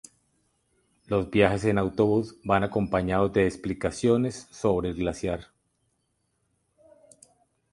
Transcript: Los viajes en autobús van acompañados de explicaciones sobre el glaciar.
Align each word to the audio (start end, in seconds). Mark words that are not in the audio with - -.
Los 1.05 1.29
viajes 1.29 1.63
en 1.65 1.77
autobús 1.77 2.35
van 2.43 2.63
acompañados 2.63 3.33
de 3.33 3.45
explicaciones 3.45 4.47
sobre 4.49 4.89
el 4.89 4.95
glaciar. 4.95 5.49